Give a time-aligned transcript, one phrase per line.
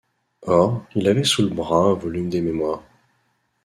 [0.47, 2.81] Or, il avait sous le bras un volume des mémoires